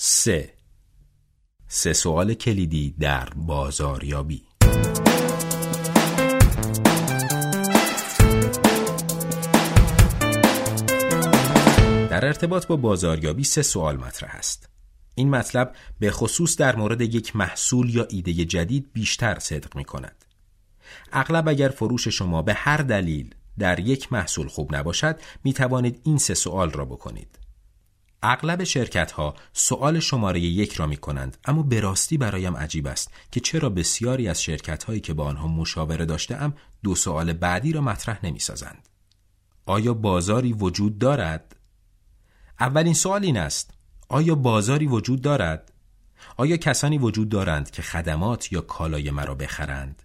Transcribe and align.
سه 0.00 0.52
سه 1.68 1.92
سوال 1.92 2.34
کلیدی 2.34 2.94
در 3.00 3.28
بازاریابی 3.36 4.42
در 12.10 12.26
ارتباط 12.26 12.66
با 12.66 12.76
بازاریابی 12.76 13.44
سه 13.44 13.62
سوال 13.62 13.96
مطرح 13.96 14.34
است. 14.34 14.68
این 15.14 15.30
مطلب 15.30 15.74
به 15.98 16.10
خصوص 16.10 16.56
در 16.56 16.76
مورد 16.76 17.00
یک 17.00 17.36
محصول 17.36 17.94
یا 17.94 18.06
ایده 18.10 18.32
جدید 18.32 18.90
بیشتر 18.92 19.38
صدق 19.38 19.76
می 19.76 19.84
کند. 19.84 20.24
اغلب 21.12 21.48
اگر 21.48 21.68
فروش 21.68 22.08
شما 22.08 22.42
به 22.42 22.54
هر 22.54 22.76
دلیل 22.76 23.34
در 23.58 23.80
یک 23.80 24.12
محصول 24.12 24.48
خوب 24.48 24.74
نباشد 24.74 25.20
می 25.44 25.52
توانید 25.52 26.00
این 26.04 26.18
سه 26.18 26.34
سوال 26.34 26.70
را 26.70 26.84
بکنید. 26.84 27.47
اغلب 28.22 28.64
شرکت 28.64 29.12
ها 29.12 29.34
سوال 29.52 30.00
شماره 30.00 30.40
یک 30.40 30.72
را 30.72 30.86
می 30.86 30.96
کنند 30.96 31.36
اما 31.44 31.62
به 31.62 31.80
راستی 31.80 32.18
برایم 32.18 32.56
عجیب 32.56 32.86
است 32.86 33.10
که 33.30 33.40
چرا 33.40 33.70
بسیاری 33.70 34.28
از 34.28 34.42
شرکت 34.42 34.84
هایی 34.84 35.00
که 35.00 35.14
با 35.14 35.24
آنها 35.24 35.48
مشاوره 35.48 36.06
ام 36.30 36.54
دو 36.82 36.94
سوال 36.94 37.32
بعدی 37.32 37.72
را 37.72 37.80
مطرح 37.80 38.26
نمی 38.26 38.38
سازند. 38.38 38.88
آیا 39.66 39.94
بازاری 39.94 40.52
وجود 40.52 40.98
دارد؟ 40.98 41.56
اولین 42.60 42.94
سوال 42.94 43.24
این 43.24 43.36
است 43.36 43.70
آیا 44.08 44.34
بازاری 44.34 44.86
وجود 44.86 45.22
دارد؟ 45.22 45.72
آیا 46.36 46.56
کسانی 46.56 46.98
وجود 46.98 47.28
دارند 47.28 47.70
که 47.70 47.82
خدمات 47.82 48.52
یا 48.52 48.60
کالای 48.60 49.10
مرا 49.10 49.34
بخرند؟ 49.34 50.02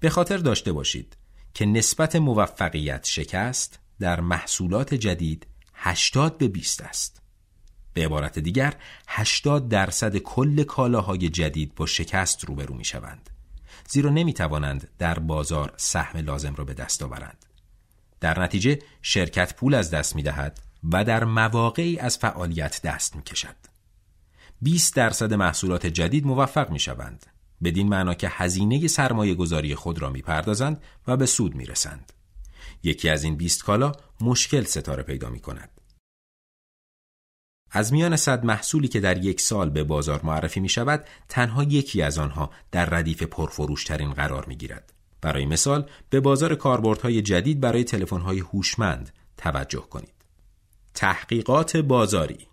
به 0.00 0.10
خاطر 0.10 0.36
داشته 0.36 0.72
باشید 0.72 1.16
که 1.54 1.66
نسبت 1.66 2.16
موفقیت 2.16 3.04
شکست 3.04 3.78
در 4.00 4.20
محصولات 4.20 4.94
جدید 4.94 5.46
80 5.74 6.38
به 6.38 6.48
20 6.48 6.82
است. 6.82 7.25
به 7.96 8.04
عبارت 8.04 8.38
دیگر 8.38 8.74
80 9.08 9.68
درصد 9.68 10.16
کل 10.16 10.62
کالاهای 10.62 11.28
جدید 11.28 11.74
با 11.74 11.86
شکست 11.86 12.44
روبرو 12.44 12.74
می 12.74 12.84
شوند. 12.84 13.30
زیرا 13.88 14.10
نمی 14.10 14.32
توانند 14.32 14.88
در 14.98 15.18
بازار 15.18 15.72
سهم 15.76 16.18
لازم 16.18 16.54
را 16.54 16.64
به 16.64 16.74
دست 16.74 17.02
آورند. 17.02 17.46
در 18.20 18.40
نتیجه 18.42 18.78
شرکت 19.02 19.54
پول 19.54 19.74
از 19.74 19.90
دست 19.90 20.16
می 20.16 20.22
دهد 20.22 20.60
و 20.92 21.04
در 21.04 21.24
مواقعی 21.24 21.98
از 21.98 22.18
فعالیت 22.18 22.80
دست 22.82 23.16
می 23.16 23.22
کشد. 23.22 23.56
20 24.62 24.94
درصد 24.94 25.34
محصولات 25.34 25.86
جدید 25.86 26.26
موفق 26.26 26.70
می 26.70 26.78
شوند. 26.78 27.26
بدین 27.64 27.88
معنا 27.88 28.14
که 28.14 28.28
هزینه 28.30 28.88
سرمایه 28.88 29.34
گذاری 29.34 29.74
خود 29.74 30.02
را 30.02 30.10
می 30.10 30.22
پردازند 30.22 30.82
و 31.06 31.16
به 31.16 31.26
سود 31.26 31.54
می 31.54 31.66
رسند. 31.66 32.12
یکی 32.82 33.08
از 33.08 33.24
این 33.24 33.36
20 33.36 33.64
کالا 33.64 33.92
مشکل 34.20 34.64
ستاره 34.64 35.02
پیدا 35.02 35.30
می 35.30 35.40
کند. 35.40 35.75
از 37.76 37.92
میان 37.92 38.16
صد 38.16 38.44
محصولی 38.44 38.88
که 38.88 39.00
در 39.00 39.24
یک 39.24 39.40
سال 39.40 39.70
به 39.70 39.84
بازار 39.84 40.20
معرفی 40.24 40.60
می 40.60 40.68
شود 40.68 41.04
تنها 41.28 41.62
یکی 41.62 42.02
از 42.02 42.18
آنها 42.18 42.50
در 42.72 42.84
ردیف 42.84 43.22
پرفروشترین 43.22 44.12
قرار 44.12 44.44
می 44.46 44.56
گیرد. 44.56 44.92
برای 45.20 45.46
مثال 45.46 45.90
به 46.10 46.20
بازار 46.20 46.54
کاربردهای 46.54 47.22
جدید 47.22 47.60
برای 47.60 47.84
تلفن‌های 47.84 48.38
هوشمند 48.38 49.10
توجه 49.36 49.80
کنید. 49.90 50.14
تحقیقات 50.94 51.76
بازاری 51.76 52.46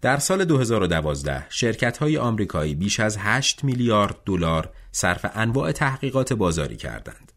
در 0.00 0.16
سال 0.16 0.44
2012 0.44 1.46
شرکت 1.48 1.98
های 1.98 2.18
آمریکایی 2.18 2.74
بیش 2.74 3.00
از 3.00 3.16
8 3.18 3.64
میلیارد 3.64 4.16
دلار 4.26 4.70
صرف 4.92 5.30
انواع 5.34 5.72
تحقیقات 5.72 6.32
بازاری 6.32 6.76
کردند. 6.76 7.32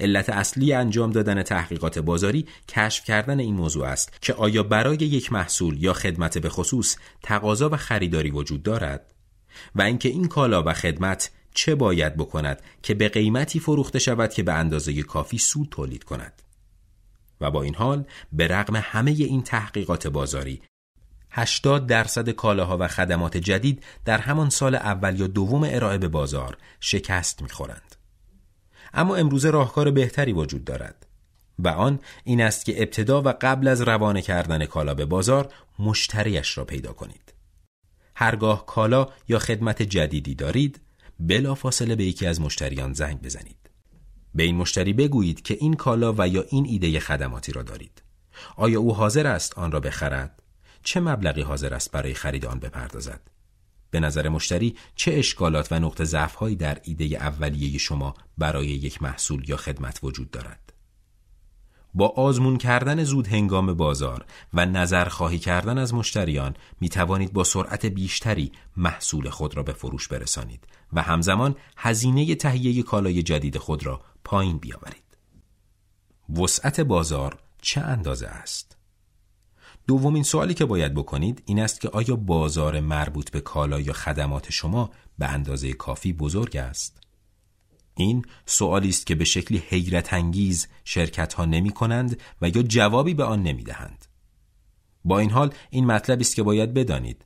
علت 0.00 0.30
اصلی 0.30 0.72
انجام 0.72 1.10
دادن 1.10 1.42
تحقیقات 1.42 1.98
بازاری 1.98 2.46
کشف 2.68 3.04
کردن 3.04 3.40
این 3.40 3.54
موضوع 3.54 3.86
است 3.86 4.22
که 4.22 4.34
آیا 4.34 4.62
برای 4.62 4.96
یک 4.96 5.32
محصول 5.32 5.82
یا 5.82 5.92
خدمت 5.92 6.38
به 6.38 6.48
خصوص 6.48 6.96
تقاضا 7.22 7.68
و 7.68 7.76
خریداری 7.76 8.30
وجود 8.30 8.62
دارد 8.62 9.12
و 9.74 9.82
اینکه 9.82 10.08
این 10.08 10.28
کالا 10.28 10.62
و 10.62 10.72
خدمت 10.72 11.30
چه 11.54 11.74
باید 11.74 12.16
بکند 12.16 12.62
که 12.82 12.94
به 12.94 13.08
قیمتی 13.08 13.60
فروخته 13.60 13.98
شود 13.98 14.30
که 14.30 14.42
به 14.42 14.52
اندازه 14.52 15.02
کافی 15.02 15.38
سود 15.38 15.68
تولید 15.70 16.04
کند 16.04 16.42
و 17.40 17.50
با 17.50 17.62
این 17.62 17.74
حال 17.74 18.04
به 18.32 18.48
رغم 18.48 18.76
همه 18.76 19.10
این 19.10 19.42
تحقیقات 19.42 20.06
بازاری 20.06 20.62
80 21.30 21.86
درصد 21.86 22.30
کالاها 22.30 22.76
و 22.80 22.88
خدمات 22.88 23.36
جدید 23.36 23.84
در 24.04 24.18
همان 24.18 24.50
سال 24.50 24.74
اول 24.74 25.20
یا 25.20 25.26
دوم 25.26 25.68
ارائه 25.70 25.98
به 25.98 26.08
بازار 26.08 26.56
شکست 26.80 27.42
می‌خورند. 27.42 27.95
اما 28.94 29.16
امروزه 29.16 29.50
راهکار 29.50 29.90
بهتری 29.90 30.32
وجود 30.32 30.64
دارد 30.64 31.06
و 31.58 31.68
آن 31.68 32.00
این 32.24 32.40
است 32.40 32.64
که 32.64 32.82
ابتدا 32.82 33.22
و 33.22 33.34
قبل 33.40 33.68
از 33.68 33.80
روانه 33.80 34.22
کردن 34.22 34.66
کالا 34.66 34.94
به 34.94 35.04
بازار 35.04 35.52
مشتریش 35.78 36.58
را 36.58 36.64
پیدا 36.64 36.92
کنید. 36.92 37.34
هرگاه 38.14 38.66
کالا 38.66 39.08
یا 39.28 39.38
خدمت 39.38 39.82
جدیدی 39.82 40.34
دارید 40.34 40.80
بلا 41.20 41.54
فاصله 41.54 41.96
به 41.96 42.04
یکی 42.04 42.26
از 42.26 42.40
مشتریان 42.40 42.92
زنگ 42.92 43.22
بزنید. 43.22 43.70
به 44.34 44.42
این 44.42 44.56
مشتری 44.56 44.92
بگویید 44.92 45.42
که 45.42 45.56
این 45.60 45.74
کالا 45.74 46.14
و 46.18 46.28
یا 46.28 46.44
این 46.48 46.66
ایده 46.66 47.00
خدماتی 47.00 47.52
را 47.52 47.62
دارید. 47.62 48.02
آیا 48.56 48.80
او 48.80 48.94
حاضر 48.94 49.26
است 49.26 49.58
آن 49.58 49.72
را 49.72 49.80
بخرد؟ 49.80 50.42
چه 50.82 51.00
مبلغی 51.00 51.42
حاضر 51.42 51.74
است 51.74 51.92
برای 51.92 52.14
خرید 52.14 52.46
آن 52.46 52.58
بپردازد؟ 52.58 53.20
به 53.90 54.00
نظر 54.00 54.28
مشتری 54.28 54.76
چه 54.96 55.12
اشکالات 55.12 55.68
و 55.70 55.78
نقطه 55.78 56.04
ضعف‌هایی 56.04 56.56
در 56.56 56.80
ایده 56.84 57.04
اولیه 57.04 57.78
شما 57.78 58.14
برای 58.38 58.66
یک 58.66 59.02
محصول 59.02 59.48
یا 59.48 59.56
خدمت 59.56 60.00
وجود 60.02 60.30
دارد؟ 60.30 60.72
با 61.96 62.08
آزمون 62.08 62.56
کردن 62.56 63.04
زود 63.04 63.26
هنگام 63.26 63.74
بازار 63.74 64.24
و 64.54 64.66
نظر 64.66 65.04
خواهی 65.04 65.38
کردن 65.38 65.78
از 65.78 65.94
مشتریان 65.94 66.54
می 66.80 66.88
توانید 66.88 67.32
با 67.32 67.44
سرعت 67.44 67.86
بیشتری 67.86 68.52
محصول 68.76 69.30
خود 69.30 69.56
را 69.56 69.62
به 69.62 69.72
فروش 69.72 70.08
برسانید 70.08 70.66
و 70.92 71.02
همزمان 71.02 71.56
هزینه 71.76 72.34
تهیه 72.34 72.82
کالای 72.82 73.22
جدید 73.22 73.58
خود 73.58 73.86
را 73.86 74.00
پایین 74.24 74.58
بیاورید. 74.58 75.16
وسعت 76.42 76.80
بازار 76.80 77.38
چه 77.62 77.80
اندازه 77.80 78.26
است؟ 78.26 78.75
دومین 79.86 80.22
سوالی 80.22 80.54
که 80.54 80.64
باید 80.64 80.94
بکنید 80.94 81.42
این 81.46 81.58
است 81.58 81.80
که 81.80 81.88
آیا 81.88 82.16
بازار 82.16 82.80
مربوط 82.80 83.30
به 83.30 83.40
کالا 83.40 83.80
یا 83.80 83.92
خدمات 83.92 84.50
شما 84.50 84.90
به 85.18 85.26
اندازه 85.26 85.72
کافی 85.72 86.12
بزرگ 86.12 86.56
است؟ 86.56 87.00
این 87.94 88.24
سوالی 88.46 88.88
است 88.88 89.06
که 89.06 89.14
به 89.14 89.24
شکلی 89.24 89.58
حیرت 89.68 90.12
انگیز 90.12 90.68
شرکت 90.84 91.34
ها 91.34 91.44
نمی 91.44 91.70
کنند 91.70 92.20
و 92.42 92.48
یا 92.48 92.62
جوابی 92.62 93.14
به 93.14 93.24
آن 93.24 93.42
نمی 93.42 93.64
دهند. 93.64 94.04
با 95.04 95.18
این 95.18 95.30
حال 95.30 95.54
این 95.70 95.86
مطلب 95.86 96.20
است 96.20 96.36
که 96.36 96.42
باید 96.42 96.74
بدانید 96.74 97.24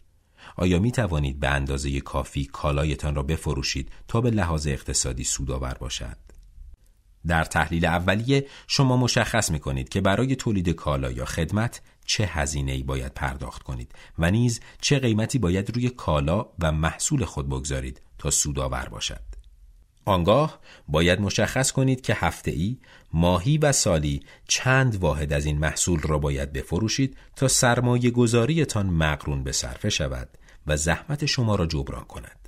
آیا 0.57 0.79
می 0.79 0.93
توانید 0.93 1.41
به 1.41 1.49
اندازه 1.49 2.01
کافی 2.01 2.45
کالایتان 2.45 3.15
را 3.15 3.23
بفروشید 3.23 3.93
تا 4.09 4.21
به 4.21 4.31
لحاظ 4.31 4.67
اقتصادی 4.67 5.25
سودآور 5.25 5.75
باشد؟ 5.75 6.30
در 7.27 7.45
تحلیل 7.45 7.85
اولیه 7.85 8.47
شما 8.67 8.97
مشخص 8.97 9.51
می 9.51 9.61
کنید 9.61 9.89
که 9.89 10.01
برای 10.01 10.37
تولید 10.37 10.69
کالا 10.69 11.11
یا 11.11 11.25
خدمت 11.25 11.81
چه 12.07 12.27
هزینه 12.27 12.73
ای 12.73 12.83
باید 12.83 13.15
پرداخت 13.15 13.63
کنید 13.63 13.93
و 14.19 14.31
نیز 14.31 14.61
چه 14.81 14.99
قیمتی 14.99 15.39
باید 15.39 15.77
روی 15.77 15.91
کالا 15.91 16.47
و 16.59 16.73
محصول 16.73 17.25
خود 17.25 17.49
بگذارید 17.49 18.03
تا 18.19 18.31
سودآور 18.31 18.89
باشد. 18.89 19.31
آنگاه 20.05 20.61
باید 20.89 21.21
مشخص 21.21 21.73
کنید 21.73 22.01
که 22.01 22.15
هفته 22.15 22.51
ای، 22.51 22.79
ماهی 23.13 23.59
و 23.59 23.73
سالی 23.73 24.23
چند 24.49 24.97
واحد 24.97 25.33
از 25.33 25.45
این 25.45 25.59
محصول 25.59 26.01
را 26.01 26.19
باید 26.19 26.53
بفروشید 26.53 27.17
تا 27.37 27.49
سرمایه 27.49 28.11
گذاریتان 28.11 28.87
مقرون 28.87 29.45
به 29.45 29.53
صرفه 29.53 29.91
شود 29.91 30.29
و 30.67 30.77
زحمت 30.77 31.27
شما 31.27 31.55
را 31.55 31.67
جبران 31.67 32.05
کند. 32.05 32.40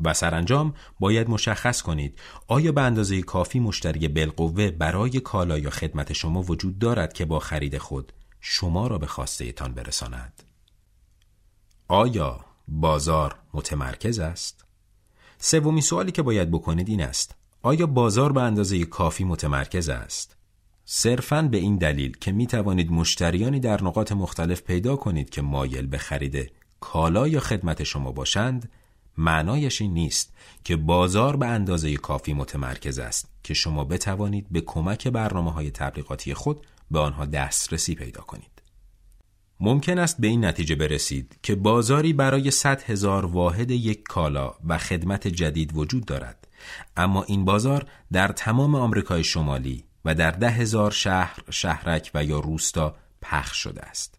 و 0.00 0.14
سرانجام 0.14 0.74
باید 1.00 1.30
مشخص 1.30 1.82
کنید 1.82 2.18
آیا 2.48 2.72
به 2.72 2.80
اندازه 2.80 3.22
کافی 3.22 3.60
مشتری 3.60 4.08
بالقوه 4.08 4.70
برای 4.70 5.20
کالا 5.20 5.58
یا 5.58 5.70
خدمت 5.70 6.12
شما 6.12 6.42
وجود 6.42 6.78
دارد 6.78 7.12
که 7.12 7.24
با 7.24 7.38
خرید 7.38 7.78
خود 7.78 8.12
شما 8.40 8.86
را 8.86 8.98
به 8.98 9.06
خواسته 9.06 9.52
تان 9.52 9.74
برساند؟ 9.74 10.42
آیا 11.88 12.44
بازار 12.68 13.34
متمرکز 13.54 14.18
است؟ 14.18 14.64
سومین 15.38 15.80
سوالی 15.80 16.12
که 16.12 16.22
باید 16.22 16.50
بکنید 16.50 16.88
این 16.88 17.02
است 17.02 17.34
آیا 17.62 17.86
بازار 17.86 18.32
به 18.32 18.42
اندازه 18.42 18.84
کافی 18.84 19.24
متمرکز 19.24 19.88
است؟ 19.88 20.36
صرفاً 20.84 21.42
به 21.42 21.56
این 21.56 21.76
دلیل 21.76 22.16
که 22.16 22.32
می 22.32 22.46
توانید 22.46 22.90
مشتریانی 22.90 23.60
در 23.60 23.84
نقاط 23.84 24.12
مختلف 24.12 24.62
پیدا 24.62 24.96
کنید 24.96 25.30
که 25.30 25.42
مایل 25.42 25.86
به 25.86 25.98
خرید 25.98 26.52
کالا 26.80 27.28
یا 27.28 27.40
خدمت 27.40 27.82
شما 27.82 28.12
باشند 28.12 28.70
معنایش 29.18 29.80
این 29.80 29.92
نیست 29.94 30.32
که 30.64 30.76
بازار 30.76 31.36
به 31.36 31.46
اندازه 31.46 31.96
کافی 31.96 32.32
متمرکز 32.34 32.98
است 32.98 33.28
که 33.42 33.54
شما 33.54 33.84
بتوانید 33.84 34.46
به 34.50 34.60
کمک 34.60 35.08
برنامه 35.08 35.52
های 35.52 35.70
تبلیغاتی 35.70 36.34
خود 36.34 36.66
به 36.90 36.98
آنها 36.98 37.26
دسترسی 37.26 37.94
پیدا 37.94 38.22
کنید. 38.22 38.62
ممکن 39.60 39.98
است 39.98 40.20
به 40.20 40.26
این 40.26 40.44
نتیجه 40.44 40.74
برسید 40.74 41.38
که 41.42 41.54
بازاری 41.54 42.12
برای 42.12 42.50
100 42.50 42.82
هزار 42.82 43.26
واحد 43.26 43.70
یک 43.70 44.02
کالا 44.02 44.54
و 44.66 44.78
خدمت 44.78 45.28
جدید 45.28 45.76
وجود 45.76 46.04
دارد 46.04 46.48
اما 46.96 47.22
این 47.22 47.44
بازار 47.44 47.86
در 48.12 48.28
تمام 48.28 48.74
آمریکای 48.74 49.24
شمالی 49.24 49.84
و 50.04 50.14
در 50.14 50.30
ده 50.30 50.50
هزار 50.50 50.90
شهر، 50.90 51.42
شهرک 51.50 52.10
و 52.14 52.24
یا 52.24 52.40
روستا 52.40 52.96
پخش 53.22 53.56
شده 53.56 53.82
است. 53.82 54.15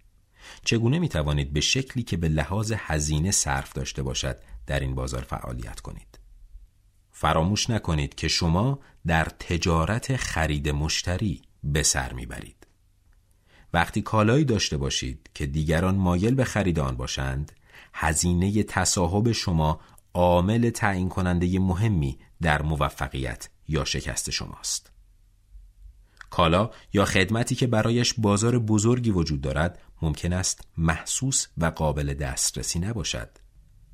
چگونه 0.67 0.99
می 0.99 1.09
توانید 1.09 1.53
به 1.53 1.61
شکلی 1.61 2.03
که 2.03 2.17
به 2.17 2.29
لحاظ 2.29 2.73
هزینه 2.77 3.31
صرف 3.31 3.73
داشته 3.73 4.03
باشد 4.03 4.37
در 4.65 4.79
این 4.79 4.95
بازار 4.95 5.21
فعالیت 5.21 5.79
کنید. 5.79 6.19
فراموش 7.11 7.69
نکنید 7.69 8.15
که 8.15 8.27
شما 8.27 8.79
در 9.07 9.25
تجارت 9.25 10.15
خرید 10.15 10.69
مشتری 10.69 11.41
به 11.63 11.83
سر 11.83 12.13
می‌برید. 12.13 12.67
وقتی 13.73 14.01
کالایی 14.01 14.45
داشته 14.45 14.77
باشید 14.77 15.29
که 15.33 15.45
دیگران 15.45 15.95
مایل 15.95 16.35
به 16.35 16.43
خرید 16.43 16.79
آن 16.79 16.97
باشند، 16.97 17.51
هزینه 17.93 18.63
تصاحب 18.63 19.31
شما 19.31 19.79
عامل 20.13 20.69
تعیین 20.69 21.09
کننده 21.09 21.59
مهمی 21.59 22.19
در 22.41 22.61
موفقیت 22.61 23.49
یا 23.67 23.85
شکست 23.85 24.29
شماست. 24.29 24.96
کالا 26.29 26.69
یا 26.93 27.05
خدمتی 27.05 27.55
که 27.55 27.67
برایش 27.67 28.13
بازار 28.17 28.59
بزرگی 28.59 29.11
وجود 29.11 29.41
دارد 29.41 29.79
ممکن 30.01 30.33
است 30.33 30.67
محسوس 30.77 31.47
و 31.57 31.65
قابل 31.65 32.13
دسترسی 32.13 32.79
نباشد. 32.79 33.29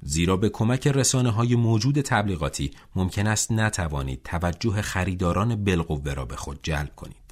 زیرا 0.01 0.37
به 0.37 0.49
کمک 0.49 0.87
رسانه 0.87 1.29
های 1.29 1.55
موجود 1.55 2.01
تبلیغاتی 2.01 2.71
ممکن 2.95 3.27
است 3.27 3.51
نتوانید 3.51 4.21
توجه 4.23 4.81
خریداران 4.81 5.63
بالقوه 5.63 6.13
را 6.13 6.25
به 6.25 6.35
خود 6.35 6.59
جلب 6.63 6.95
کنید. 6.95 7.23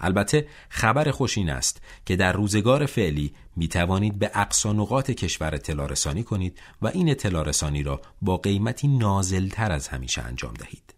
البته 0.00 0.48
خبر 0.68 1.10
خوش 1.10 1.38
این 1.38 1.50
است 1.50 1.80
که 2.06 2.16
در 2.16 2.32
روزگار 2.32 2.86
فعلی 2.86 3.34
می 3.56 3.68
توانید 3.68 4.18
به 4.18 4.30
اقصا 4.34 4.72
نقاط 4.72 5.10
کشور 5.10 5.54
اطلاع 5.54 5.86
رسانی 5.86 6.22
کنید 6.22 6.58
و 6.82 6.86
این 6.86 7.10
اطلاع 7.10 7.44
رسانی 7.44 7.82
را 7.82 8.00
با 8.22 8.36
قیمتی 8.36 8.88
نازلتر 8.88 9.72
از 9.72 9.88
همیشه 9.88 10.22
انجام 10.22 10.54
دهید. 10.54 10.95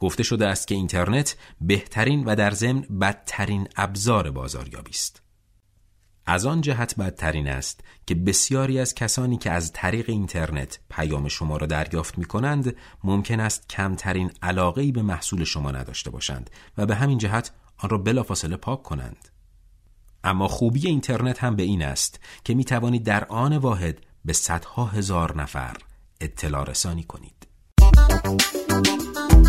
گفته 0.00 0.22
شده 0.22 0.46
است 0.46 0.68
که 0.68 0.74
اینترنت 0.74 1.36
بهترین 1.60 2.24
و 2.24 2.36
در 2.36 2.50
ضمن 2.50 2.80
بدترین 2.80 3.68
ابزار 3.76 4.30
بازاریابی 4.30 4.90
است. 4.90 5.22
از 6.26 6.46
آن 6.46 6.60
جهت 6.60 6.96
بدترین 6.96 7.48
است 7.48 7.80
که 8.06 8.14
بسیاری 8.14 8.78
از 8.78 8.94
کسانی 8.94 9.36
که 9.36 9.50
از 9.50 9.72
طریق 9.72 10.10
اینترنت 10.10 10.78
پیام 10.90 11.28
شما 11.28 11.56
را 11.56 11.66
دریافت 11.66 12.18
می 12.18 12.24
کنند 12.24 12.76
ممکن 13.04 13.40
است 13.40 13.68
کمترین 13.68 14.30
علاقه 14.42 14.92
به 14.92 15.02
محصول 15.02 15.44
شما 15.44 15.70
نداشته 15.70 16.10
باشند 16.10 16.50
و 16.78 16.86
به 16.86 16.94
همین 16.94 17.18
جهت 17.18 17.50
آن 17.76 17.90
را 17.90 17.98
بلافاصله 17.98 18.56
پاک 18.56 18.82
کنند. 18.82 19.28
اما 20.24 20.48
خوبی 20.48 20.86
اینترنت 20.86 21.44
هم 21.44 21.56
به 21.56 21.62
این 21.62 21.82
است 21.82 22.20
که 22.44 22.54
می 22.54 22.64
توانید 22.64 23.04
در 23.04 23.24
آن 23.24 23.56
واحد 23.56 23.98
به 24.24 24.32
صدها 24.32 24.84
هزار 24.84 25.36
نفر 25.42 25.76
اطلاع 26.20 26.64
رسانی 26.64 27.04
کنید. 27.04 27.46